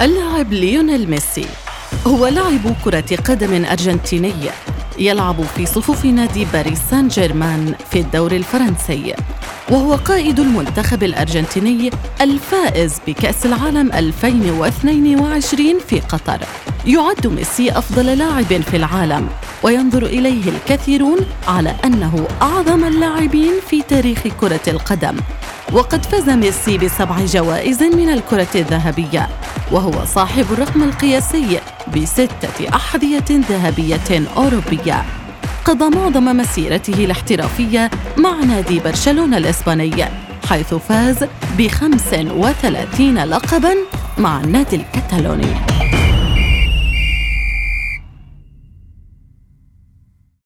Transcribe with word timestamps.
اللاعب 0.00 0.52
ليونيل 0.52 1.10
ميسي. 1.10 1.46
هو 2.06 2.26
لاعب 2.26 2.74
كرة 2.84 3.16
قدم 3.28 3.64
أرجنتيني. 3.64 4.32
يلعب 4.98 5.44
في 5.56 5.66
صفوف 5.66 6.04
نادي 6.04 6.46
باريس 6.52 6.78
سان 6.90 7.08
جيرمان 7.08 7.74
في 7.90 8.00
الدوري 8.00 8.36
الفرنسي. 8.36 9.14
وهو 9.70 9.94
قائد 9.94 10.40
المنتخب 10.40 11.02
الأرجنتيني 11.02 11.90
الفائز 12.20 12.94
بكأس 13.06 13.46
العالم 13.46 13.92
2022 13.92 15.78
في 15.88 16.00
قطر. 16.00 16.38
يعد 16.86 17.26
ميسي 17.26 17.70
أفضل 17.70 18.18
لاعب 18.18 18.62
في 18.70 18.76
العالم. 18.76 19.28
وينظر 19.62 20.06
إليه 20.06 20.48
الكثيرون 20.48 21.18
على 21.48 21.74
أنه 21.84 22.28
أعظم 22.42 22.84
اللاعبين 22.84 23.52
في 23.70 23.82
تاريخ 23.82 24.18
كرة 24.40 24.60
القدم. 24.68 25.16
وقد 25.72 26.06
فاز 26.06 26.28
ميسي 26.30 26.78
بسبع 26.78 27.24
جوائز 27.24 27.82
من 27.82 28.08
الكرة 28.08 28.48
الذهبية. 28.54 29.28
وهو 29.72 30.04
صاحب 30.04 30.46
الرقم 30.52 30.82
القياسي 30.82 31.60
بستة 31.96 32.68
أحذية 32.74 33.24
ذهبية 33.30 34.28
أوروبية. 34.36 35.04
قضى 35.64 35.96
معظم 35.96 36.24
مسيرته 36.24 37.04
الاحترافية 37.04 37.90
مع 38.16 38.30
نادي 38.30 38.80
برشلونة 38.80 39.36
الإسباني 39.36 40.04
حيث 40.48 40.74
فاز 40.74 41.24
ب 41.58 41.66
35 41.68 43.18
لقباً 43.24 43.74
مع 44.18 44.40
النادي 44.40 44.76
الكتالوني. 44.76 45.69